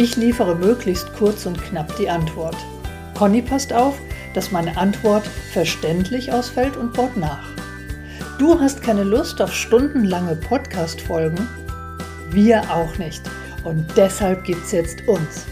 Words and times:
Ich 0.00 0.14
liefere 0.14 0.54
möglichst 0.54 1.12
kurz 1.14 1.44
und 1.44 1.60
knapp 1.60 1.96
die 1.96 2.08
Antwort. 2.08 2.54
Conny 3.16 3.42
passt 3.42 3.72
auf, 3.72 3.96
dass 4.32 4.52
meine 4.52 4.76
Antwort 4.76 5.26
verständlich 5.52 6.32
ausfällt 6.32 6.76
und 6.76 6.92
baut 6.92 7.16
nach. 7.16 7.48
Du 8.38 8.60
hast 8.60 8.80
keine 8.80 9.02
Lust 9.02 9.42
auf 9.42 9.52
stundenlange 9.52 10.36
Podcast-Folgen? 10.36 11.48
Wir 12.30 12.62
auch 12.72 12.96
nicht. 12.98 13.22
Und 13.64 13.88
deshalb 13.96 14.44
gibt's 14.44 14.70
jetzt 14.70 14.98
uns. 15.08 15.46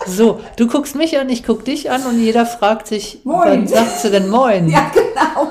So, 0.07 0.41
du 0.57 0.67
guckst 0.67 0.97
mich 0.97 1.19
an, 1.19 1.29
ich 1.29 1.45
guck 1.45 1.65
dich 1.65 1.91
an 1.91 2.03
und 2.05 2.19
jeder 2.21 2.45
fragt 2.45 2.89
sich, 2.89 3.21
Moin. 3.25 3.49
wann 3.49 3.67
sagst 3.69 4.05
du 4.05 4.11
denn 4.11 4.29
Moin? 4.29 4.69
Ja, 4.69 4.91
genau. 4.93 5.50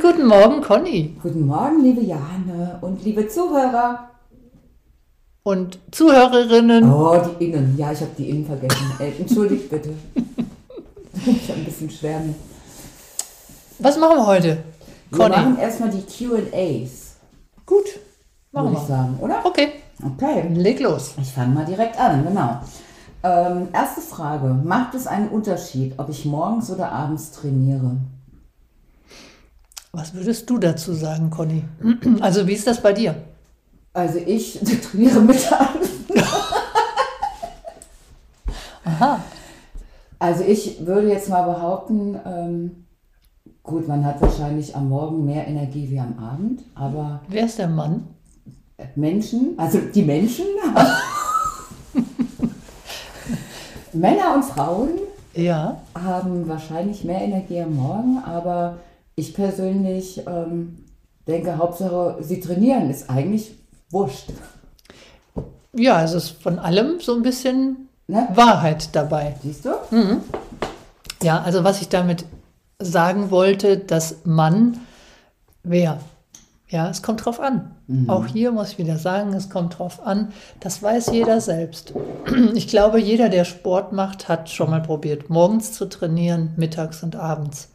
Guten 0.00 0.26
Morgen, 0.26 0.60
Conny. 0.62 1.16
Guten 1.22 1.46
Morgen, 1.46 1.82
liebe 1.82 2.00
Jane 2.02 2.78
und 2.80 3.02
liebe 3.04 3.26
Zuhörer. 3.28 4.10
Und 5.42 5.78
Zuhörerinnen, 5.90 6.92
Oh, 6.92 7.16
die 7.40 7.46
Innen. 7.46 7.74
Ja, 7.76 7.92
ich 7.92 8.00
habe 8.00 8.10
die 8.16 8.28
Innen 8.30 8.46
vergessen. 8.46 8.92
Ey, 8.98 9.14
entschuldigt 9.20 9.70
bitte. 9.70 9.90
Ich 11.26 11.48
habe 11.48 11.60
ein 11.60 11.64
bisschen 11.64 11.90
Schwärme. 11.90 12.34
was 13.78 13.98
machen 13.98 14.16
wir 14.18 14.26
heute? 14.26 14.58
Wir 15.10 15.18
Conny. 15.18 15.30
machen 15.36 15.58
erstmal 15.58 15.90
die 15.90 16.02
QAs, 16.02 17.16
Gut, 17.66 17.86
machen 18.52 18.72
ich 18.74 18.78
wir. 18.80 18.86
sagen, 18.86 19.18
oder? 19.20 19.40
Okay, 19.44 19.68
Okay. 20.04 20.48
leg 20.54 20.80
los. 20.80 21.14
Ich 21.20 21.32
fange 21.32 21.54
mal 21.54 21.64
direkt 21.64 21.98
an, 21.98 22.24
genau. 22.24 22.60
Ähm, 23.24 23.68
erste 23.72 24.00
Frage. 24.00 24.46
Macht 24.64 24.94
es 24.94 25.06
einen 25.08 25.28
Unterschied, 25.28 25.94
ob 25.98 26.08
ich 26.08 26.24
morgens 26.24 26.70
oder 26.70 26.92
abends 26.92 27.32
trainiere? 27.32 27.96
Was 29.98 30.14
würdest 30.14 30.48
du 30.48 30.58
dazu 30.58 30.92
sagen, 30.92 31.28
Conny? 31.28 31.64
Also, 32.20 32.46
wie 32.46 32.52
ist 32.52 32.66
das 32.68 32.80
bei 32.80 32.92
dir? 32.92 33.16
Also 33.92 34.18
ich 34.24 34.60
trainiere 34.82 35.20
mittags. 35.20 35.88
Aha, 38.84 39.18
Also 40.20 40.44
ich 40.44 40.86
würde 40.86 41.08
jetzt 41.08 41.28
mal 41.28 41.42
behaupten, 41.42 42.16
ähm, 42.24 42.84
gut, 43.64 43.88
man 43.88 44.04
hat 44.04 44.20
wahrscheinlich 44.22 44.76
am 44.76 44.88
Morgen 44.88 45.24
mehr 45.24 45.48
Energie 45.48 45.90
wie 45.90 45.98
am 45.98 46.16
Abend, 46.18 46.62
aber 46.76 47.20
wer 47.28 47.46
ist 47.46 47.58
der 47.58 47.66
Mann? 47.68 48.06
Menschen, 48.94 49.54
also 49.58 49.78
die 49.78 50.04
Menschen, 50.04 50.46
Männer 53.92 54.34
und 54.36 54.44
Frauen 54.44 54.90
Ja, 55.34 55.80
haben 56.00 56.46
wahrscheinlich 56.48 57.02
mehr 57.04 57.20
Energie 57.22 57.60
am 57.60 57.74
Morgen, 57.74 58.18
aber 58.24 58.76
ich 59.18 59.34
persönlich 59.34 60.22
ähm, 60.26 60.84
denke, 61.26 61.58
Hauptsache 61.58 62.18
sie 62.20 62.40
trainieren, 62.40 62.90
ist 62.90 63.10
eigentlich 63.10 63.52
wurscht. 63.90 64.30
ja, 65.74 66.02
es 66.02 66.12
ist 66.14 66.30
von 66.42 66.58
allem 66.58 67.00
so 67.00 67.14
ein 67.14 67.22
bisschen 67.22 67.88
Ne? 68.08 68.26
Wahrheit 68.34 68.88
dabei. 68.96 69.34
Siehst 69.42 69.66
du? 69.66 69.70
Ja, 71.22 71.42
also 71.42 71.62
was 71.62 71.82
ich 71.82 71.90
damit 71.90 72.24
sagen 72.78 73.30
wollte, 73.30 73.76
dass 73.76 74.24
Mann, 74.24 74.78
wer? 75.62 76.00
Ja, 76.70 76.88
es 76.88 77.02
kommt 77.02 77.24
drauf 77.24 77.38
an. 77.40 77.74
Auch 78.08 78.26
hier 78.26 78.52
muss 78.52 78.72
ich 78.72 78.78
wieder 78.78 78.98
sagen, 78.98 79.32
es 79.32 79.48
kommt 79.48 79.78
drauf 79.78 80.06
an. 80.06 80.32
Das 80.60 80.82
weiß 80.82 81.10
jeder 81.12 81.40
selbst. 81.40 81.92
Ich 82.54 82.68
glaube, 82.68 83.00
jeder, 83.00 83.28
der 83.30 83.44
Sport 83.44 83.92
macht, 83.92 84.28
hat 84.28 84.50
schon 84.50 84.70
mal 84.70 84.82
probiert, 84.82 85.30
morgens 85.30 85.72
zu 85.72 85.86
trainieren, 85.86 86.52
mittags 86.56 87.02
und 87.02 87.16
abends. 87.16 87.70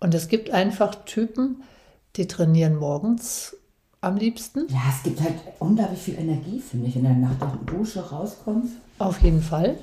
Und 0.00 0.14
es 0.14 0.28
gibt 0.28 0.50
einfach 0.50 1.04
Typen, 1.04 1.62
die 2.16 2.26
trainieren 2.26 2.76
morgens 2.76 3.56
am 4.00 4.16
liebsten. 4.16 4.66
Ja, 4.68 4.80
es 4.88 5.02
gibt 5.02 5.20
halt 5.20 5.34
unglaublich 5.58 6.00
viel 6.00 6.18
Energie, 6.18 6.58
finde 6.58 6.88
ich, 6.88 6.96
wenn 6.96 7.04
du 7.04 7.20
nach 7.20 7.38
der 7.38 7.58
Dusche 7.66 8.00
rauskommst. 8.00 8.72
Auf 8.98 9.20
jeden 9.22 9.42
Fall. 9.42 9.76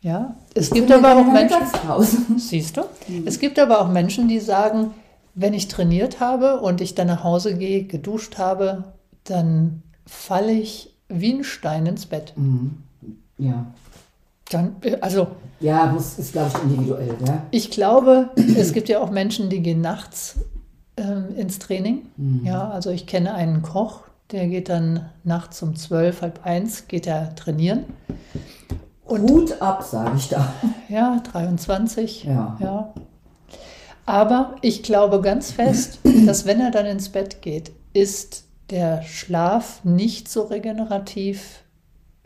Ja. 0.00 0.36
Es 0.54 0.68
Ich 0.68 0.74
gibt 0.74 0.90
aber 0.90 1.16
auch 1.16 1.26
Menschen. 1.26 2.38
Siehst 2.38 2.76
du? 2.76 2.82
Es 3.26 3.38
gibt 3.38 3.58
aber 3.58 3.80
auch 3.80 3.88
Menschen, 3.88 4.28
die 4.28 4.40
sagen, 4.40 4.92
wenn 5.34 5.54
ich 5.54 5.68
trainiert 5.68 6.20
habe 6.20 6.60
und 6.60 6.80
ich 6.80 6.94
dann 6.94 7.08
nach 7.08 7.24
Hause 7.24 7.56
gehe, 7.56 7.84
geduscht 7.84 8.38
habe, 8.38 8.84
dann 9.24 9.82
falle 10.06 10.52
ich 10.52 10.94
wie 11.08 11.32
ein 11.32 11.44
Stein 11.44 11.86
ins 11.86 12.06
Bett. 12.06 12.34
Ja. 13.38 13.66
Dann, 14.50 14.76
also 15.00 15.28
Ja, 15.60 15.86
muss, 15.86 16.18
ist, 16.18 16.32
glaube 16.32 16.50
ich, 16.54 16.62
individuell, 16.62 17.14
ja. 17.26 17.42
ich 17.50 17.70
glaube, 17.70 18.30
es 18.56 18.72
gibt 18.72 18.88
ja 18.88 19.00
auch 19.00 19.10
Menschen, 19.10 19.50
die 19.50 19.60
gehen 19.60 19.80
nachts 19.80 20.36
ähm, 20.96 21.34
ins 21.36 21.58
Training. 21.58 22.06
Ja, 22.44 22.70
also 22.70 22.90
ich 22.90 23.06
kenne 23.06 23.34
einen 23.34 23.62
Koch, 23.62 24.02
der 24.30 24.46
geht 24.48 24.68
dann 24.68 25.10
nachts 25.24 25.62
um 25.62 25.76
zwölf, 25.76 26.22
halb 26.22 26.44
eins, 26.44 26.88
geht 26.88 27.06
er 27.06 27.34
trainieren. 27.34 27.84
Und 29.04 29.22
Hut 29.22 29.62
ab, 29.62 29.82
sage 29.82 30.16
ich 30.16 30.28
da. 30.28 30.52
Ja, 30.88 31.20
23. 31.32 32.24
Ja. 32.24 32.56
ja. 32.60 32.94
Aber 34.06 34.56
ich 34.62 34.82
glaube 34.82 35.20
ganz 35.20 35.52
fest, 35.52 35.98
dass 36.26 36.46
wenn 36.46 36.60
er 36.60 36.70
dann 36.70 36.86
ins 36.86 37.10
Bett 37.10 37.42
geht, 37.42 37.72
ist 37.92 38.44
der 38.70 39.02
Schlaf 39.02 39.84
nicht 39.84 40.28
so 40.28 40.42
regenerativ 40.42 41.62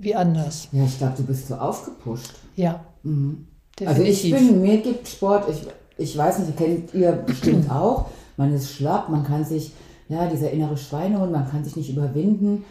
wie 0.02 0.14
anders. 0.14 0.68
Ja, 0.72 0.84
ich 0.84 0.98
glaube, 0.98 1.14
du 1.16 1.22
bist 1.22 1.48
so 1.48 1.54
aufgepusht. 1.54 2.32
Ja, 2.56 2.80
Also 3.86 4.02
ich 4.02 4.30
bin, 4.30 4.60
mir 4.60 4.78
gibt 4.78 5.08
Sport, 5.08 5.44
ich, 5.50 5.66
ich 5.96 6.16
weiß 6.18 6.40
nicht, 6.40 6.56
kennt 6.56 6.92
ihr 6.94 7.12
bestimmt 7.12 7.70
auch, 7.70 8.06
man 8.36 8.52
ist 8.52 8.70
schlapp, 8.72 9.08
man 9.08 9.24
kann 9.24 9.44
sich, 9.44 9.72
ja, 10.08 10.28
dieser 10.28 10.50
innere 10.50 10.76
Schweinehund, 10.76 11.32
man 11.32 11.48
kann 11.48 11.64
sich 11.64 11.76
nicht 11.76 11.90
überwinden. 11.90 12.64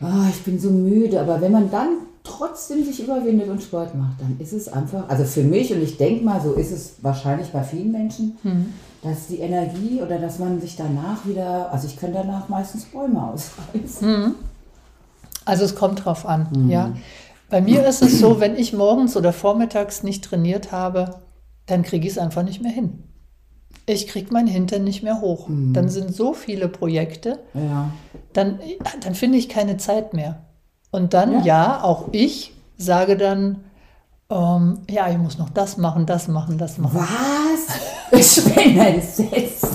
Ah, 0.00 0.26
ich 0.30 0.42
bin 0.42 0.58
so 0.58 0.70
müde, 0.70 1.20
aber 1.20 1.40
wenn 1.40 1.52
man 1.52 1.70
dann 1.70 1.88
trotzdem 2.24 2.84
sich 2.84 3.02
überwindet 3.02 3.48
und 3.48 3.62
Sport 3.62 3.94
macht, 3.94 4.20
dann 4.20 4.36
ist 4.40 4.52
es 4.52 4.68
einfach, 4.68 5.08
also 5.08 5.24
für 5.24 5.42
mich 5.42 5.72
und 5.72 5.82
ich 5.82 5.96
denke 5.96 6.24
mal, 6.24 6.40
so 6.40 6.52
ist 6.52 6.70
es 6.72 6.94
wahrscheinlich 7.02 7.48
bei 7.50 7.62
vielen 7.62 7.92
Menschen, 7.92 8.36
dass 9.02 9.26
die 9.28 9.38
Energie 9.38 10.00
oder 10.04 10.18
dass 10.18 10.38
man 10.38 10.60
sich 10.60 10.76
danach 10.76 11.24
wieder, 11.26 11.72
also 11.72 11.86
ich 11.86 11.96
könnte 11.96 12.18
danach 12.18 12.48
meistens 12.48 12.84
Bäume 12.84 13.22
ausreißen. 13.32 14.08
Also 15.44 15.64
es 15.64 15.74
kommt 15.74 16.04
drauf 16.04 16.26
an, 16.26 16.68
ja. 16.68 16.92
Bei 17.50 17.60
mir 17.60 17.86
ist 17.86 18.00
es 18.02 18.18
so, 18.18 18.40
wenn 18.40 18.56
ich 18.56 18.72
morgens 18.72 19.16
oder 19.16 19.32
vormittags 19.32 20.02
nicht 20.02 20.24
trainiert 20.24 20.72
habe, 20.72 21.16
dann 21.66 21.82
kriege 21.82 22.06
ich 22.06 22.12
es 22.14 22.18
einfach 22.18 22.42
nicht 22.42 22.62
mehr 22.62 22.72
hin. 22.72 23.02
Ich 23.84 24.06
kriege 24.06 24.32
mein 24.32 24.46
Hintern 24.46 24.84
nicht 24.84 25.02
mehr 25.02 25.20
hoch. 25.20 25.48
Dann 25.48 25.88
sind 25.88 26.14
so 26.14 26.32
viele 26.34 26.68
Projekte, 26.68 27.40
Ja. 27.54 27.90
dann, 28.32 28.58
dann 29.00 29.14
finde 29.14 29.38
ich 29.38 29.48
keine 29.48 29.76
Zeit 29.76 30.14
mehr. 30.14 30.44
Und 30.90 31.14
dann, 31.14 31.32
ja, 31.32 31.44
Ja. 31.44 31.84
auch 31.84 32.08
ich 32.12 32.52
sage 32.78 33.16
dann, 33.16 33.64
ähm, 34.30 34.80
ja, 34.88 35.10
ich 35.10 35.18
muss 35.18 35.36
noch 35.38 35.50
das 35.50 35.76
machen, 35.76 36.06
das 36.06 36.28
machen, 36.28 36.56
das 36.58 36.78
machen. 36.78 37.00
Was? 37.00 37.78
Ich 38.18 38.54
bin 38.54 38.78
entsetzt. 38.78 39.66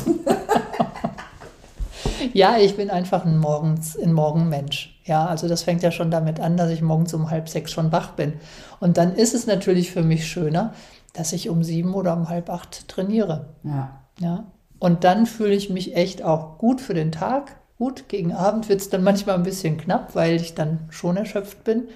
Ja, 2.38 2.60
ich 2.60 2.78
bin 2.78 2.92
einfach 2.92 3.26
ein 3.26 3.40
Morgens, 3.40 3.98
ein 3.98 4.14
Morgenmensch. 4.14 5.02
Ja, 5.06 5.26
also 5.26 5.48
das 5.48 5.64
fängt 5.64 5.82
ja 5.82 5.90
schon 5.90 6.12
damit 6.12 6.40
an, 6.40 6.56
dass 6.56 6.70
ich 6.70 6.84
morgens 6.84 7.12
um 7.16 7.32
halb 7.32 7.50
sechs 7.50 7.72
schon 7.72 7.92
wach 7.92 8.12
bin. 8.12 8.34
Und 8.80 8.98
dann 8.98 9.16
ist 9.16 9.34
es 9.34 9.48
natürlich 9.48 9.92
für 9.92 10.04
mich 10.04 10.28
schöner, 10.28 10.76
dass 11.14 11.34
ich 11.34 11.50
um 11.50 11.64
sieben 11.64 11.96
oder 11.96 12.14
um 12.14 12.30
halb 12.30 12.52
acht 12.52 12.88
trainiere. 12.88 13.48
Ja. 13.64 14.02
Ja. 14.20 14.44
Und 14.78 15.04
dann 15.04 15.26
fühle 15.26 15.56
ich 15.56 15.72
mich 15.72 15.96
echt 15.96 16.22
auch 16.22 16.60
gut 16.60 16.80
für 16.80 16.94
den 16.94 17.12
Tag. 17.12 17.56
Gut, 17.80 18.08
gegen 18.08 18.32
Abend 18.34 18.70
wird 18.70 18.82
es 18.82 18.92
dann 18.92 19.02
manchmal 19.02 19.34
ein 19.34 19.42
bisschen 19.42 19.78
knapp, 19.78 20.14
weil 20.14 20.36
ich 20.36 20.54
dann 20.54 20.82
schon 20.92 21.18
erschöpft 21.18 21.64
bin. 21.64 21.88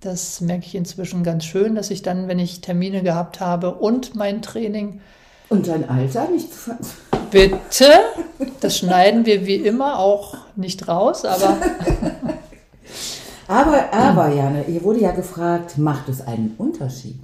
Das 0.00 0.40
merke 0.40 0.64
ich 0.64 0.76
inzwischen 0.76 1.24
ganz 1.24 1.44
schön, 1.44 1.74
dass 1.74 1.90
ich 1.90 2.00
dann, 2.00 2.26
wenn 2.26 2.38
ich 2.38 2.62
Termine 2.62 3.02
gehabt 3.02 3.40
habe 3.40 3.74
und 3.74 4.14
mein 4.14 4.40
Training, 4.40 5.02
Und 5.50 5.68
dein 5.68 5.86
Alter 5.90 6.30
nicht 6.30 6.54
zu 6.54 6.58
ver 6.58 6.78
bitte, 7.30 7.90
das 8.60 8.78
schneiden 8.78 9.26
wir 9.26 9.46
wie 9.46 9.56
immer 9.56 9.98
auch 9.98 10.34
nicht 10.56 10.88
raus, 10.88 11.24
aber 11.24 11.56
Aber, 13.48 13.94
aber, 13.94 14.28
Jane, 14.28 14.64
hier 14.66 14.84
wurde 14.84 15.00
ja 15.00 15.10
gefragt, 15.12 15.78
macht 15.78 16.10
es 16.10 16.20
einen 16.20 16.54
Unterschied? 16.58 17.18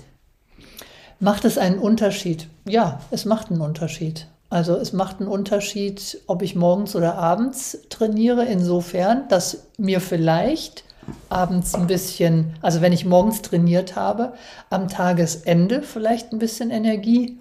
macht 1.20 1.44
es 1.44 1.58
einen 1.58 1.78
Unterschied? 1.78 2.48
Ja, 2.66 3.00
es 3.10 3.24
macht 3.24 3.50
einen 3.50 3.60
Unterschied. 3.60 4.26
Also 4.50 4.76
es 4.76 4.92
macht 4.92 5.20
einen 5.20 5.28
Unterschied, 5.28 6.20
ob 6.26 6.42
ich 6.42 6.54
morgens 6.54 6.94
oder 6.94 7.16
abends 7.16 7.78
trainiere, 7.88 8.44
insofern, 8.44 9.26
dass 9.28 9.66
mir 9.78 10.00
vielleicht 10.00 10.84
abends 11.28 11.74
ein 11.74 11.86
bisschen, 11.86 12.54
also 12.62 12.80
wenn 12.80 12.92
ich 12.92 13.04
morgens 13.04 13.42
trainiert 13.42 13.96
habe, 13.96 14.34
am 14.70 14.88
Tagesende 14.88 15.82
vielleicht 15.82 16.32
ein 16.32 16.38
bisschen 16.38 16.70
Energie 16.70 17.38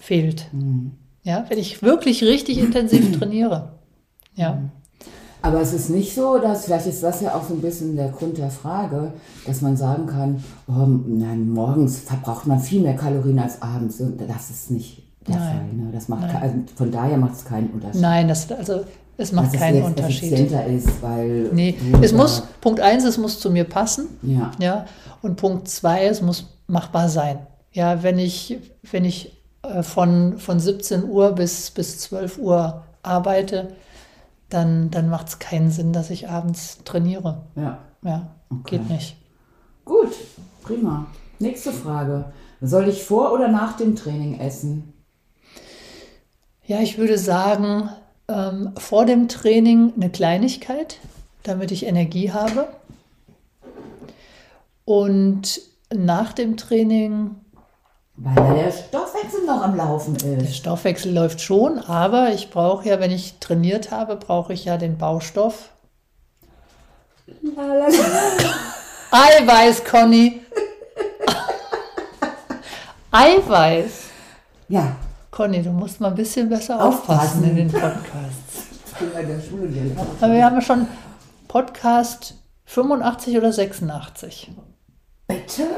fehlt. 0.00 0.46
Mhm. 0.52 0.92
Ja, 1.28 1.44
wenn 1.48 1.58
ich 1.58 1.82
wirklich 1.82 2.24
richtig 2.24 2.56
intensiv 2.56 3.12
trainiere. 3.18 3.72
Ja. 4.34 4.62
Aber 5.42 5.60
es 5.60 5.74
ist 5.74 5.90
nicht 5.90 6.14
so, 6.14 6.38
dass, 6.38 6.64
vielleicht 6.64 6.86
ist 6.86 7.02
das 7.02 7.20
ja 7.20 7.34
auch 7.34 7.46
so 7.46 7.52
ein 7.52 7.60
bisschen 7.60 7.96
der 7.96 8.08
Grund 8.08 8.38
der 8.38 8.48
Frage, 8.48 9.12
dass 9.46 9.60
man 9.60 9.76
sagen 9.76 10.06
kann, 10.06 10.42
oh, 10.66 10.86
nein, 11.06 11.50
morgens 11.50 11.98
verbraucht 12.00 12.46
man 12.46 12.60
viel 12.60 12.80
mehr 12.80 12.96
Kalorien 12.96 13.38
als 13.38 13.60
abends. 13.60 13.98
Das 13.98 14.48
ist 14.48 14.70
nicht 14.70 15.02
der 15.28 15.36
nein. 15.36 15.48
Fall. 15.48 15.66
Ne? 15.74 15.90
Das 15.92 16.08
macht 16.08 16.34
also 16.34 16.54
von 16.74 16.90
daher 16.90 17.18
macht 17.18 17.34
es 17.34 17.44
keinen 17.44 17.68
Unterschied. 17.72 18.00
Nein, 18.00 18.26
das, 18.26 18.50
also 18.50 18.80
es 19.18 19.32
macht 19.32 19.52
dass 19.52 19.60
keinen 19.60 19.82
es 19.82 19.86
Unterschied. 19.86 20.32
effizienter 20.32 20.66
ist, 20.66 21.02
weil. 21.02 21.50
Nee, 21.52 21.76
es 22.00 22.14
muss, 22.14 22.42
Punkt 22.62 22.80
eins, 22.80 23.04
es 23.04 23.18
muss 23.18 23.38
zu 23.38 23.50
mir 23.50 23.64
passen. 23.64 24.06
Ja. 24.22 24.50
ja. 24.58 24.86
Und 25.20 25.36
Punkt 25.36 25.68
zwei, 25.68 26.06
es 26.06 26.22
muss 26.22 26.46
machbar 26.66 27.10
sein. 27.10 27.40
Ja, 27.72 28.02
wenn 28.02 28.18
ich, 28.18 28.58
wenn 28.90 29.04
ich 29.04 29.37
von, 29.82 30.38
von 30.38 30.60
17 30.60 31.04
Uhr 31.04 31.32
bis, 31.32 31.70
bis 31.70 31.98
12 32.00 32.38
Uhr 32.38 32.84
arbeite, 33.02 33.76
dann, 34.48 34.90
dann 34.90 35.08
macht 35.08 35.28
es 35.28 35.38
keinen 35.38 35.70
Sinn, 35.70 35.92
dass 35.92 36.10
ich 36.10 36.28
abends 36.28 36.78
trainiere. 36.84 37.42
Ja. 37.54 37.78
Ja, 38.02 38.30
okay. 38.50 38.78
geht 38.78 38.90
nicht. 38.90 39.16
Gut, 39.84 40.12
prima. 40.62 41.06
Nächste 41.38 41.72
Frage. 41.72 42.32
Soll 42.60 42.88
ich 42.88 43.04
vor 43.04 43.32
oder 43.32 43.48
nach 43.48 43.76
dem 43.76 43.96
Training 43.96 44.38
essen? 44.38 44.92
Ja, 46.66 46.80
ich 46.80 46.98
würde 46.98 47.18
sagen, 47.18 47.88
ähm, 48.28 48.72
vor 48.76 49.06
dem 49.06 49.28
Training 49.28 49.92
eine 49.96 50.10
Kleinigkeit, 50.10 50.98
damit 51.42 51.70
ich 51.70 51.86
Energie 51.86 52.32
habe. 52.32 52.68
Und 54.84 55.60
nach 55.94 56.32
dem 56.32 56.56
Training 56.56 57.36
weil 58.20 58.34
ja 58.36 58.64
der 58.64 58.72
Stoffwechsel 58.72 59.46
noch 59.46 59.62
am 59.62 59.76
Laufen 59.76 60.16
ist. 60.16 60.24
Der 60.24 60.46
Stoffwechsel 60.46 61.12
läuft 61.12 61.40
schon, 61.40 61.78
aber 61.78 62.32
ich 62.32 62.50
brauche 62.50 62.88
ja, 62.88 62.98
wenn 62.98 63.12
ich 63.12 63.38
trainiert 63.38 63.92
habe, 63.92 64.16
brauche 64.16 64.52
ich 64.52 64.64
ja 64.64 64.76
den 64.76 64.98
Baustoff. 64.98 65.70
Eiweiß, 69.10 69.84
Conny. 69.84 70.40
Eiweiß. 73.12 73.92
Ja. 74.68 74.96
Conny, 75.30 75.62
du 75.62 75.70
musst 75.70 76.00
mal 76.00 76.08
ein 76.08 76.14
bisschen 76.16 76.48
besser 76.48 76.82
aufpassen, 76.82 77.20
aufpassen 77.20 77.44
in 77.44 77.56
den 77.56 77.70
Podcasts. 77.70 78.66
Ich 78.86 78.94
bin 78.98 79.12
bei 79.12 79.22
der 79.22 79.40
Schule. 79.40 79.96
Aber 80.20 80.32
wir 80.32 80.44
haben 80.44 80.56
ja 80.56 80.60
schon 80.60 80.88
Podcast 81.46 82.34
85 82.64 83.38
oder 83.38 83.52
86. 83.52 84.50
Bitte? 85.28 85.68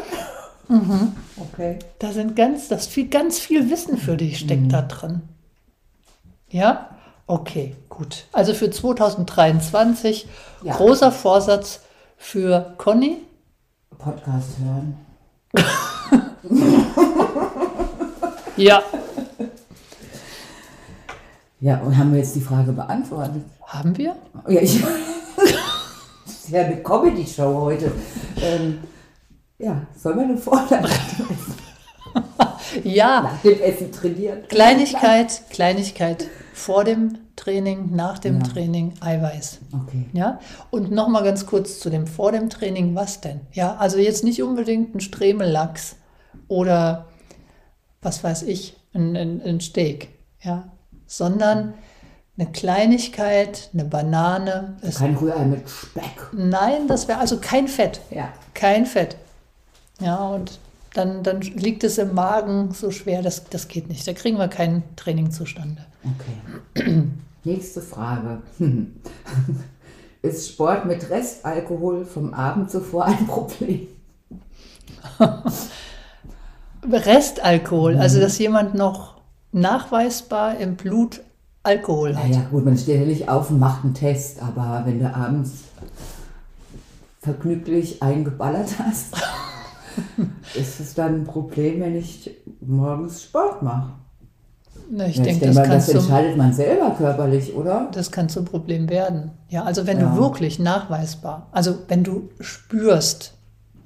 Mhm. 0.71 1.15
Okay. 1.37 1.81
Da 1.99 2.13
sind 2.13 2.37
ganz, 2.37 2.69
das 2.69 2.87
viel, 2.87 3.09
ganz 3.09 3.41
viel 3.41 3.71
Wissen 3.71 3.99
für 3.99 4.17
dich 4.17 4.39
steckt 4.39 4.63
mhm. 4.63 4.69
da 4.69 4.83
drin. 4.83 5.23
Ja? 6.49 6.91
Okay, 7.27 7.75
gut. 7.89 8.27
Also 8.33 8.55
für 8.55 8.71
2023 8.71 10.29
ja. 10.63 10.77
großer 10.77 11.11
Vorsatz 11.11 11.81
für 12.17 12.75
Conny. 12.79 13.17
Podcast 13.99 14.51
hören. 14.63 14.97
ja. 18.57 18.83
Ja, 21.59 21.79
und 21.81 21.99
haben 21.99 22.13
wir 22.13 22.21
jetzt 22.21 22.37
die 22.37 22.41
Frage 22.41 22.71
beantwortet? 22.73 23.43
Haben 23.67 23.99
wir? 23.99 24.15
Ja, 24.49 24.61
ich. 24.61 24.81
das 26.25 26.35
ist 26.45 26.49
ja 26.51 26.63
eine 26.63 26.81
Comedy-Show 26.83 27.61
heute. 27.61 27.91
Ähm, 28.41 28.79
ja, 29.61 29.87
soll 29.95 30.15
man 30.15 30.25
eine 30.25 30.39
Vorlage 30.39 30.89
Ja. 32.85 33.21
Nach 33.23 33.43
dem 33.43 33.61
Essen 33.61 33.93
trainieren. 33.93 34.41
Kleinigkeit, 34.49 35.43
Kleinigkeit. 35.51 36.27
Vor 36.55 36.85
dem 36.85 37.19
Training, 37.37 37.95
nach 37.95 38.19
dem 38.19 38.41
ja. 38.41 38.47
Training 38.47 38.93
Eiweiß. 39.01 39.61
Okay. 39.73 40.07
Ja. 40.13 40.41
Und 40.71 40.91
nochmal 40.91 41.25
ganz 41.25 41.47
kurz 41.47 41.81
zu 41.81 41.89
dem 41.89 42.07
vor 42.07 42.33
dem 42.33 42.51
Training, 42.51 42.95
was 42.95 43.23
denn? 43.23 43.41
Ja, 43.53 43.77
also 43.77 43.97
jetzt 43.99 44.25
nicht 44.25 44.43
unbedingt 44.43 44.95
ein 44.95 45.01
Stremellachs 45.01 45.97
oder 46.49 47.07
was 48.03 48.23
weiß 48.23 48.43
ich, 48.43 48.77
ein, 48.93 49.17
ein, 49.17 49.41
ein 49.43 49.61
Steak. 49.61 50.11
Ja. 50.43 50.71
Sondern 51.07 51.75
eine 52.39 52.53
Kleinigkeit, 52.53 53.71
eine 53.73 53.85
Banane. 53.85 54.77
Kein 54.97 55.17
Rührei 55.17 55.45
mit 55.45 55.69
Speck. 55.69 56.29
Nein, 56.33 56.89
das 56.89 57.09
wäre 57.09 57.19
also 57.21 57.39
kein 57.39 57.69
Fett. 57.69 58.01
Ja. 58.11 58.29
Kein 58.53 58.85
Fett. 58.85 59.17
Ja, 60.01 60.29
und 60.29 60.59
dann, 60.95 61.23
dann 61.23 61.41
liegt 61.41 61.85
es 61.85 61.99
im 61.99 62.15
Magen 62.15 62.73
so 62.73 62.91
schwer, 62.91 63.23
das, 63.23 63.45
das 63.45 63.69
geht 63.69 63.89
nicht. 63.89 64.07
Da 64.07 64.13
kriegen 64.13 64.39
wir 64.39 64.49
kein 64.49 64.83
Training 64.97 65.31
zustande. 65.31 65.87
Okay. 66.75 67.05
Nächste 67.45 67.81
Frage. 67.81 68.43
Ist 70.23 70.51
Sport 70.51 70.85
mit 70.85 71.09
Restalkohol 71.09 72.05
vom 72.05 72.35
Abend 72.35 72.71
zuvor 72.71 73.07
ein 73.07 73.27
Problem? 73.27 73.87
Restalkohol, 76.93 77.97
also 77.97 78.19
mhm. 78.19 78.23
dass 78.23 78.39
jemand 78.39 78.75
noch 78.75 79.15
nachweisbar 79.53 80.59
im 80.59 80.77
Blut 80.77 81.23
Alkohol 81.63 82.17
hat. 82.17 82.29
Ja, 82.31 82.47
gut, 82.51 82.65
man 82.65 82.77
steht 82.77 83.01
ja 83.01 83.07
nicht 83.07 83.29
auf 83.29 83.51
und 83.51 83.59
macht 83.59 83.85
einen 83.85 83.95
Test, 83.95 84.43
aber 84.43 84.83
wenn 84.87 84.99
du 84.99 85.15
abends 85.15 85.53
vergnüglich 87.21 88.03
eingeballert 88.03 88.79
hast. 88.79 89.15
ist 90.55 90.81
es 90.81 90.95
dann 90.95 91.23
ein 91.23 91.25
Problem, 91.25 91.81
wenn 91.81 91.97
ich 91.97 92.31
morgens 92.61 93.23
Sport 93.23 93.63
mache? 93.63 93.93
Na, 94.93 95.07
ich 95.07 95.17
ja, 95.17 95.25
denke, 95.25 95.47
das, 95.47 95.57
das 95.57 95.89
entscheidet 95.89 96.37
man 96.37 96.53
selber 96.53 96.91
körperlich, 96.91 97.55
oder? 97.55 97.89
Das 97.93 98.11
kann 98.11 98.29
zum 98.29 98.45
Problem 98.45 98.89
werden. 98.89 99.31
Ja, 99.49 99.63
also 99.63 99.87
wenn 99.87 100.01
ja. 100.01 100.11
du 100.11 100.21
wirklich 100.21 100.59
nachweisbar, 100.59 101.47
also 101.53 101.79
wenn 101.87 102.03
du 102.03 102.29
spürst, 102.41 103.35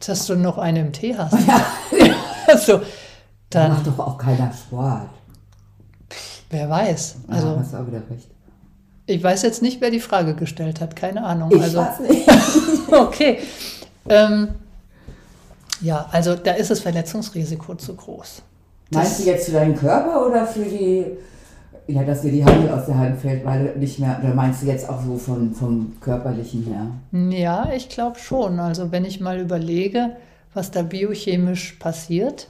dass 0.06 0.26
du 0.26 0.36
noch 0.36 0.56
eine 0.56 0.80
im 0.80 0.92
Tee 0.92 1.14
hast, 1.16 1.34
ja. 1.46 1.60
also, 2.46 2.80
dann 3.50 3.72
macht 3.72 3.86
doch 3.86 3.98
auch 3.98 4.18
keiner 4.18 4.50
Sport. 4.52 5.08
Wer 6.50 6.70
weiß. 6.70 7.16
Also, 7.28 7.48
ja, 7.48 7.56
hast 7.58 7.74
auch 7.74 7.86
wieder 7.86 8.02
recht. 8.10 8.28
Ich 9.06 9.22
weiß 9.22 9.42
jetzt 9.42 9.60
nicht, 9.60 9.80
wer 9.80 9.90
die 9.90 10.00
Frage 10.00 10.34
gestellt 10.34 10.80
hat, 10.80 10.96
keine 10.96 11.24
Ahnung. 11.24 11.50
Ich 11.54 11.62
also, 11.62 11.78
weiß 11.78 12.00
nicht. 12.00 12.28
okay. 12.92 13.40
Ähm, 14.08 14.48
ja, 15.84 16.06
also 16.10 16.34
da 16.34 16.52
ist 16.52 16.70
das 16.70 16.80
Verletzungsrisiko 16.80 17.74
zu 17.74 17.94
groß. 17.94 18.42
Meinst 18.90 19.20
du 19.20 19.24
jetzt 19.24 19.46
für 19.46 19.52
deinen 19.52 19.76
Körper 19.76 20.26
oder 20.26 20.46
für 20.46 20.64
die, 20.64 21.04
ja, 21.86 22.02
dass 22.04 22.22
dir 22.22 22.32
die 22.32 22.44
Hand 22.44 22.70
aus 22.70 22.86
der 22.86 22.96
Hand 22.96 23.20
fällt, 23.20 23.44
weil 23.44 23.68
du 23.68 23.78
nicht 23.78 23.98
mehr, 23.98 24.18
oder 24.22 24.34
meinst 24.34 24.62
du 24.62 24.66
jetzt 24.66 24.88
auch 24.88 25.02
so 25.02 25.16
von, 25.16 25.54
vom 25.54 25.92
körperlichen 26.00 26.64
her? 26.64 26.86
Ja, 27.30 27.70
ich 27.74 27.88
glaube 27.88 28.18
schon. 28.18 28.58
Also 28.60 28.92
wenn 28.92 29.04
ich 29.04 29.20
mal 29.20 29.38
überlege, 29.38 30.16
was 30.54 30.70
da 30.70 30.82
biochemisch 30.82 31.74
passiert, 31.74 32.48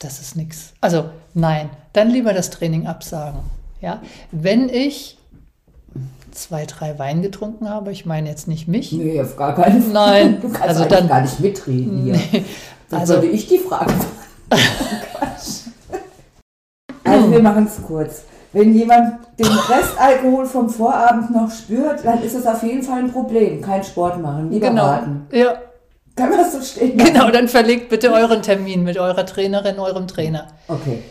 das 0.00 0.20
ist 0.20 0.36
nichts. 0.36 0.72
Also 0.80 1.06
nein, 1.34 1.68
dann 1.92 2.10
lieber 2.10 2.32
das 2.32 2.50
Training 2.50 2.86
absagen. 2.86 3.40
Ja, 3.82 4.00
wenn 4.32 4.70
ich 4.70 5.18
zwei, 6.36 6.66
drei 6.66 6.98
Wein 6.98 7.22
getrunken 7.22 7.68
habe. 7.68 7.92
Ich 7.92 8.06
meine 8.06 8.28
jetzt 8.28 8.48
nicht 8.48 8.68
mich. 8.68 8.92
Nee, 8.92 9.20
auf 9.20 9.36
gar 9.36 9.54
keinen 9.54 9.82
Fall. 9.82 9.92
Nein. 9.92 10.40
Du 10.40 10.48
kannst 10.48 10.68
also 10.68 10.84
dann 10.84 11.08
gar 11.08 11.20
nicht 11.22 11.40
mitreden 11.40 12.04
hier. 12.04 12.14
Nee. 12.32 12.44
also 12.90 13.14
sollte 13.14 13.28
ich 13.28 13.46
die 13.48 13.58
Frage 13.58 13.92
Also 17.04 17.30
wir 17.30 17.42
machen 17.42 17.66
es 17.66 17.82
kurz. 17.84 18.22
Wenn 18.52 18.74
jemand 18.74 19.18
den 19.38 19.46
Restalkohol 19.46 20.46
vom 20.46 20.70
Vorabend 20.70 21.30
noch 21.30 21.50
spürt, 21.50 22.04
dann 22.04 22.22
ist 22.22 22.34
es 22.34 22.46
auf 22.46 22.62
jeden 22.62 22.82
Fall 22.82 23.00
ein 23.00 23.12
Problem. 23.12 23.60
Kein 23.60 23.84
Sport 23.84 24.20
machen, 24.22 24.50
lieber 24.50 24.68
genau. 24.68 24.84
warten. 24.84 25.26
Ja. 25.30 25.56
Kann 26.16 26.30
man 26.30 26.38
das 26.38 26.52
so 26.52 26.62
stehen? 26.62 26.96
Genau, 26.96 27.30
dann 27.30 27.46
verlegt 27.46 27.90
bitte 27.90 28.10
euren 28.10 28.40
Termin 28.40 28.84
mit 28.84 28.96
eurer 28.96 29.26
Trainerin, 29.26 29.78
eurem 29.78 30.08
Trainer. 30.08 30.48
Okay. 30.66 31.02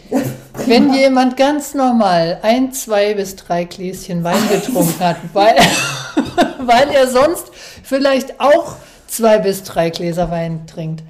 Wenn 0.65 0.91
jemand 0.95 1.37
ganz 1.37 1.75
normal 1.75 2.39
ein, 2.41 2.73
zwei 2.73 3.13
bis 3.13 3.35
drei 3.35 3.65
Gläschen 3.65 4.23
Wein 4.23 4.49
getrunken 4.49 4.99
hat, 4.99 5.17
weil, 5.33 5.55
weil 6.59 6.89
er 6.89 7.07
sonst 7.07 7.51
vielleicht 7.83 8.39
auch 8.39 8.77
zwei 9.05 9.37
bis 9.37 9.61
drei 9.61 9.91
Gläser 9.91 10.31
Wein 10.31 10.65
trinkt, 10.65 11.03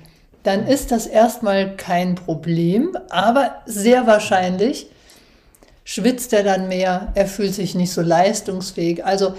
dann 0.43 0.67
ist 0.67 0.91
das 0.91 1.07
erstmal 1.07 1.77
kein 1.77 2.15
Problem, 2.15 2.97
aber 3.09 3.61
sehr 3.65 4.05
wahrscheinlich 4.07 4.87
schwitzt 5.85 6.33
er 6.33 6.43
dann 6.43 6.67
mehr, 6.67 7.13
er 7.15 7.27
fühlt 7.27 7.53
sich 7.53 7.75
nicht 7.75 7.93
so 7.93 8.01
leistungsfähig. 8.01 9.05
Also 9.05 9.35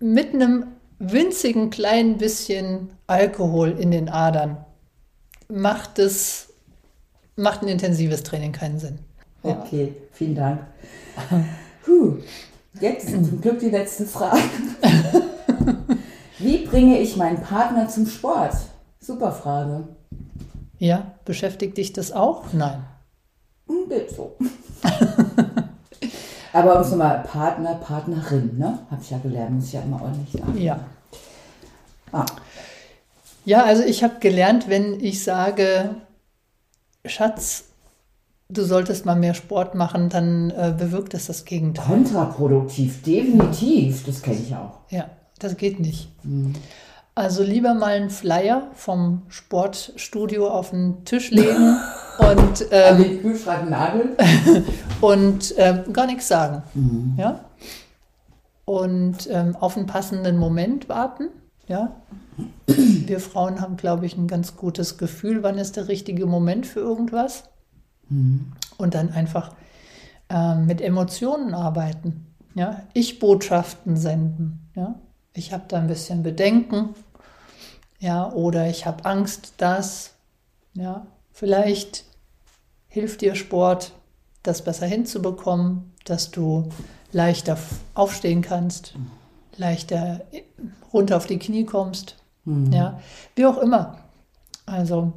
mit 0.00 0.34
einem 0.34 0.66
winzigen 0.98 1.70
kleinen 1.70 2.18
bisschen 2.18 2.90
Alkohol 3.06 3.70
in 3.70 3.90
den 3.90 4.08
Adern 4.08 4.58
macht 5.48 5.98
es 5.98 6.48
macht 7.36 7.62
ein 7.62 7.68
intensives 7.68 8.22
Training 8.24 8.52
keinen 8.52 8.78
Sinn. 8.78 8.98
Okay, 9.42 9.94
vielen 10.12 10.34
Dank. 10.34 10.60
Puh. 11.84 12.16
Jetzt 12.80 13.08
zum 13.08 13.40
Glück 13.40 13.60
die 13.60 13.70
letzte 13.70 14.04
Frage. 14.04 14.42
Wie 16.38 16.66
bringe 16.66 16.98
ich 16.98 17.16
meinen 17.16 17.40
Partner 17.40 17.88
zum 17.88 18.06
Sport? 18.06 18.54
Super 19.00 19.32
Frage. 19.32 19.88
Ja, 20.78 21.14
beschäftigt 21.24 21.76
dich 21.76 21.92
das 21.92 22.12
auch? 22.12 22.52
Nein. 22.52 22.84
Hm, 23.68 23.88
Geht 23.88 24.10
so. 24.10 24.36
Aber 26.58 26.78
uns 26.78 26.90
nochmal 26.90 27.22
Partner, 27.30 27.74
Partnerin, 27.76 28.58
ne? 28.58 28.78
Habe 28.90 29.00
ich 29.02 29.10
ja 29.10 29.18
gelernt, 29.18 29.52
muss 29.56 29.66
ich 29.66 29.72
ja 29.74 29.80
immer 29.82 30.02
ordentlich 30.02 30.32
sagen. 30.40 30.58
Ja. 30.58 30.80
Ah, 32.12 32.26
Ja, 33.44 33.64
also 33.64 33.82
ich 33.82 34.02
habe 34.02 34.14
gelernt, 34.20 34.68
wenn 34.68 34.98
ich 35.00 35.22
sage, 35.22 35.90
Schatz, 37.04 37.64
du 38.48 38.64
solltest 38.64 39.06
mal 39.06 39.14
mehr 39.16 39.34
Sport 39.34 39.74
machen, 39.74 40.08
dann 40.08 40.50
äh, 40.50 40.74
bewirkt 40.76 41.14
das 41.14 41.26
das 41.26 41.44
Gegenteil. 41.44 41.84
kontraproduktiv, 41.86 43.02
definitiv. 43.02 44.04
Das 44.06 44.22
kenne 44.22 44.38
ich 44.40 44.54
auch. 44.54 44.78
Ja, 44.90 45.08
das 45.38 45.56
geht 45.56 45.80
nicht. 45.80 46.08
Also 47.18 47.42
lieber 47.42 47.74
mal 47.74 47.94
einen 47.94 48.10
Flyer 48.10 48.68
vom 48.74 49.22
Sportstudio 49.26 50.46
auf 50.46 50.70
den 50.70 51.04
Tisch 51.04 51.32
legen 51.32 51.76
und, 52.20 52.64
ähm, 52.70 53.20
Kühlschrank 53.20 53.68
Nagel. 53.68 54.16
und 55.00 55.52
ähm, 55.56 55.92
gar 55.92 56.06
nichts 56.06 56.28
sagen. 56.28 56.62
Ja? 57.16 57.40
Und 58.66 59.28
ähm, 59.32 59.56
auf 59.56 59.76
einen 59.76 59.86
passenden 59.86 60.36
Moment 60.36 60.88
warten. 60.88 61.30
Ja? 61.66 61.96
Wir 62.66 63.18
Frauen 63.18 63.60
haben, 63.60 63.76
glaube 63.76 64.06
ich, 64.06 64.16
ein 64.16 64.28
ganz 64.28 64.56
gutes 64.56 64.96
Gefühl, 64.96 65.42
wann 65.42 65.58
ist 65.58 65.74
der 65.74 65.88
richtige 65.88 66.26
Moment 66.26 66.66
für 66.66 66.78
irgendwas. 66.78 67.50
Und 68.76 68.94
dann 68.94 69.10
einfach 69.10 69.56
ähm, 70.28 70.66
mit 70.66 70.80
Emotionen 70.80 71.52
arbeiten. 71.52 72.28
Ja? 72.54 72.84
Ich-Botschaften 72.94 73.96
senden. 73.96 74.70
Ja? 74.76 74.94
Ich 75.38 75.52
habe 75.52 75.64
da 75.68 75.78
ein 75.78 75.88
bisschen 75.88 76.22
Bedenken. 76.22 76.94
Ja, 77.98 78.30
oder 78.32 78.68
ich 78.68 78.86
habe 78.86 79.04
Angst, 79.04 79.54
dass, 79.56 80.12
ja, 80.74 81.06
vielleicht 81.32 82.04
hilft 82.86 83.20
dir 83.20 83.34
Sport, 83.34 83.92
das 84.42 84.62
besser 84.62 84.86
hinzubekommen, 84.86 85.92
dass 86.04 86.30
du 86.30 86.68
leichter 87.12 87.58
aufstehen 87.94 88.42
kannst, 88.42 88.94
leichter 89.56 90.20
äh, 90.32 90.42
runter 90.92 91.16
auf 91.16 91.26
die 91.26 91.38
Knie 91.38 91.64
kommst. 91.64 92.16
Ja, 92.72 93.00
wie 93.34 93.44
auch 93.44 93.58
immer. 93.58 93.98
Also, 94.64 95.12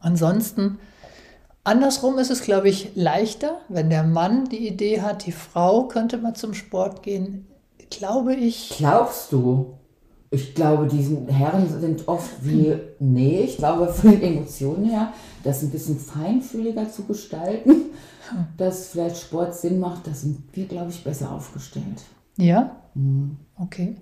ansonsten, 0.00 0.78
andersrum 1.62 2.18
ist 2.18 2.30
es, 2.30 2.42
glaube 2.42 2.68
ich, 2.68 2.96
leichter, 2.96 3.58
wenn 3.68 3.88
der 3.88 4.02
Mann 4.02 4.48
die 4.48 4.66
Idee 4.66 5.02
hat, 5.02 5.26
die 5.26 5.32
Frau 5.32 5.84
könnte 5.86 6.18
mal 6.18 6.34
zum 6.34 6.54
Sport 6.54 7.04
gehen. 7.04 7.46
Glaube 7.90 8.34
ich, 8.34 8.74
Glaubst 8.76 9.30
du? 9.30 9.78
Ich 10.34 10.54
glaube, 10.54 10.86
diesen 10.86 11.28
Herren 11.28 11.68
sind 11.80 12.08
oft 12.08 12.30
wie, 12.42 12.74
nee, 12.98 13.42
ich 13.42 13.56
glaube 13.56 13.86
von 13.88 14.10
den 14.10 14.22
Emotionen 14.22 14.84
her, 14.90 15.12
das 15.44 15.62
ein 15.62 15.70
bisschen 15.70 15.98
feinfühliger 15.98 16.90
zu 16.90 17.04
gestalten, 17.04 17.72
dass 18.56 18.88
vielleicht 18.88 19.16
Sport 19.16 19.54
Sinn 19.54 19.78
macht, 19.78 20.06
da 20.06 20.12
sind 20.12 20.42
wir, 20.52 20.66
glaube 20.66 20.90
ich, 20.90 21.04
besser 21.04 21.30
aufgestellt. 21.30 22.02
ja, 22.36 22.76
okay. 23.58 23.96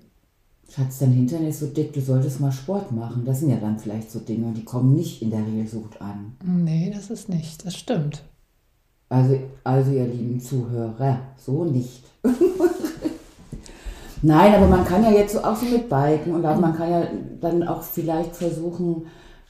Schatz, 0.69 0.99
dein 0.99 1.11
Hintern 1.11 1.45
ist 1.45 1.59
so 1.59 1.67
dick, 1.67 1.93
du 1.93 2.01
solltest 2.01 2.39
mal 2.39 2.51
Sport 2.51 2.91
machen. 2.91 3.25
Das 3.25 3.41
sind 3.41 3.51
ja 3.51 3.57
dann 3.57 3.77
vielleicht 3.77 4.09
so 4.09 4.19
Dinge, 4.19 4.53
die 4.53 4.63
kommen 4.63 4.95
nicht 4.95 5.21
in 5.21 5.29
der 5.29 5.45
Regel 5.45 5.67
so 5.67 5.81
gut 5.81 6.01
an. 6.01 6.35
Nee, 6.43 6.91
das 6.91 7.11
ist 7.11 7.29
nicht, 7.29 7.63
das 7.63 7.75
stimmt. 7.75 8.23
Also, 9.09 9.37
also 9.63 9.91
ihr 9.91 10.07
lieben 10.07 10.39
Zuhörer, 10.39 11.19
so 11.37 11.63
nicht. 11.63 12.01
Nein, 14.25 14.55
aber 14.55 14.67
man 14.67 14.85
kann 14.85 15.03
ja 15.03 15.11
jetzt 15.11 15.33
so 15.33 15.43
auch 15.43 15.55
so 15.55 15.65
mit 15.65 15.89
Biken 15.89 16.33
und 16.33 16.45
auch, 16.45 16.57
man 16.59 16.75
kann 16.75 16.89
ja 16.89 17.03
dann 17.41 17.67
auch 17.67 17.81
vielleicht 17.83 18.35
versuchen, 18.35 19.03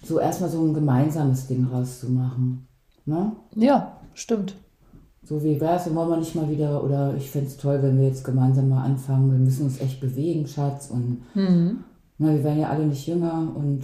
so 0.03 0.19
erstmal 0.19 0.49
so 0.49 0.61
ein 0.61 0.73
gemeinsames 0.73 1.47
Ding 1.47 1.67
rauszumachen. 1.71 2.67
Ne? 3.05 3.31
Ja, 3.55 3.93
stimmt. 4.15 4.55
So 5.25 5.41
wie 5.43 5.61
wär's, 5.61 5.85
dann 5.85 5.95
wollen 5.95 6.09
wir 6.09 6.17
nicht 6.17 6.35
mal 6.35 6.49
wieder, 6.49 6.83
oder 6.83 7.13
ich 7.15 7.29
fänd's 7.31 7.55
toll, 7.55 7.79
wenn 7.81 7.97
wir 7.99 8.07
jetzt 8.07 8.23
gemeinsam 8.25 8.67
mal 8.69 8.83
anfangen, 8.83 9.31
wir 9.31 9.39
müssen 9.39 9.65
uns 9.65 9.79
echt 9.79 10.01
bewegen, 10.01 10.47
Schatz. 10.47 10.89
Und 10.89 11.21
Mhm. 11.35 11.83
na, 12.17 12.33
wir 12.33 12.43
werden 12.43 12.59
ja 12.59 12.69
alle 12.69 12.85
nicht 12.85 13.07
jünger 13.07 13.47
und 13.55 13.83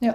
Ja, 0.00 0.14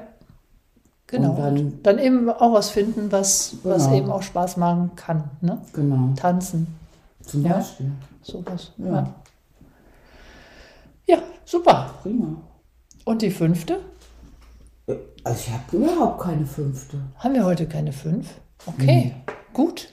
genau. 1.07 1.31
Und 1.31 1.39
dann- 1.39 1.57
Und 1.57 1.85
dann, 1.87 1.97
eben 1.99 2.29
auch 2.29 2.53
was 2.53 2.69
finden, 2.69 3.11
was, 3.11 3.55
was 3.63 3.85
Genau. 3.85 3.97
eben 3.97 4.11
auch 4.11 4.21
Spaß 4.21 4.57
machen 4.57 4.91
kann. 4.95 5.23
Ne? 5.41 5.57
genau, 5.73 6.09
Tanzen, 6.15 6.67
zum 7.21 7.43
Ja. 7.45 7.53
Beispiel. 7.53 7.91
sowas. 8.21 8.71
Ja. 8.77 8.85
Ja. 8.91 9.13
Ja, 11.05 11.17
super. 11.45 11.93
Prima. 12.01 12.41
Und 13.05 13.21
die 13.21 13.31
fünfte? 13.31 13.79
Also 15.23 15.39
ich 15.47 15.51
habe 15.51 15.77
überhaupt 15.77 16.21
keine 16.21 16.45
fünfte. 16.45 16.97
Haben 17.17 17.35
wir 17.35 17.45
heute 17.45 17.67
keine 17.67 17.91
fünf? 17.91 18.27
Okay, 18.65 19.13
gut. 19.53 19.89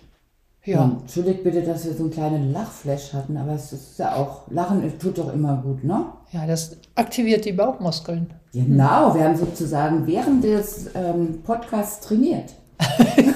Ja, 0.64 0.82
Und 0.84 1.00
Entschuldigt 1.02 1.44
bitte, 1.44 1.62
dass 1.62 1.86
wir 1.86 1.94
so 1.94 2.02
einen 2.04 2.12
kleinen 2.12 2.52
Lachflash 2.52 3.14
hatten, 3.14 3.36
aber 3.38 3.52
es 3.52 3.72
ist 3.72 3.98
ja 3.98 4.16
auch, 4.16 4.50
Lachen 4.50 4.98
tut 4.98 5.16
doch 5.16 5.32
immer 5.32 5.56
gut, 5.62 5.82
ne? 5.82 6.06
ja, 6.32 6.46
das 6.46 6.76
aktiviert 6.94 7.46
die 7.46 7.52
Bauchmuskeln. 7.52 8.30
Genau, 8.52 9.14
wir 9.14 9.24
haben 9.24 9.36
sozusagen 9.36 10.06
während 10.06 10.44
des 10.44 10.90
ähm, 10.94 11.42
Podcasts 11.42 12.06
trainiert. 12.06 12.54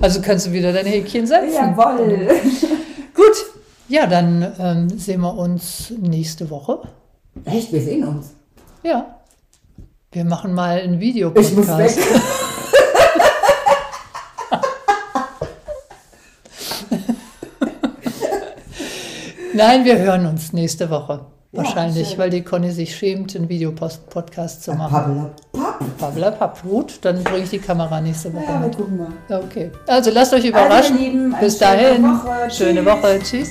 Also 0.00 0.20
kannst 0.20 0.48
du 0.48 0.52
wieder 0.52 0.72
dein 0.72 0.86
Häkchen 0.86 1.26
setzen. 1.28 1.54
Jawoll. 1.54 2.28
Gut, 3.14 3.36
ja, 3.92 4.06
dann 4.06 4.52
ähm, 4.58 4.88
sehen 4.98 5.20
wir 5.20 5.34
uns 5.36 5.92
nächste 6.00 6.48
Woche. 6.48 6.80
Echt, 7.44 7.72
wir 7.72 7.82
sehen 7.82 8.04
uns. 8.08 8.30
Ja, 8.82 9.18
wir 10.12 10.24
machen 10.24 10.54
mal 10.54 10.78
einen 10.80 10.94
Ich 11.00 11.22
muss 11.24 11.34
Videopodcast. 11.34 11.78
weg. 11.78 12.06
Nein, 19.54 19.84
wir 19.84 19.98
hören 19.98 20.26
uns 20.26 20.52
nächste 20.52 20.88
Woche. 20.90 21.20
Ja, 21.52 21.58
Wahrscheinlich, 21.64 22.08
schön. 22.10 22.18
weil 22.18 22.30
die 22.30 22.42
Conny 22.42 22.70
sich 22.70 22.96
schämt, 22.96 23.36
einen 23.36 23.48
Videopodcast 23.50 24.62
zu 24.64 24.72
machen. 24.72 25.26
Pappela, 25.98 26.30
papp. 26.30 26.62
Gut, 26.62 26.98
dann 27.02 27.22
bringe 27.22 27.44
ich 27.44 27.50
die 27.50 27.58
Kamera 27.58 28.00
nächste 28.00 28.32
Woche 28.32 28.44
Ja, 28.44 28.58
wir 28.60 28.68
mit. 28.68 28.76
gucken 28.76 28.96
mal. 28.96 29.38
Okay. 29.44 29.70
Also 29.86 30.10
lasst 30.10 30.32
euch 30.32 30.46
überraschen. 30.46 30.94
Also, 30.96 31.04
Lieben, 31.04 31.36
Bis 31.38 31.58
dahin. 31.58 32.02
Woche. 32.04 32.50
Schöne 32.50 32.80
Tschüss. 32.82 32.86
Woche. 32.92 33.18
Tschüss. 33.22 33.50